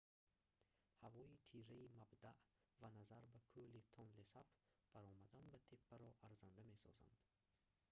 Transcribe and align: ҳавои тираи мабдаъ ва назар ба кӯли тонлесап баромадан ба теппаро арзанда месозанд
ҳавои 1.01 1.41
тираи 1.49 1.93
мабдаъ 1.99 2.33
ва 2.81 2.89
назар 2.97 3.23
ба 3.33 3.39
кӯли 3.51 3.81
тонлесап 3.95 4.47
баромадан 4.93 5.45
ба 5.53 5.59
теппаро 5.69 6.09
арзанда 6.27 6.61
месозанд 6.71 7.17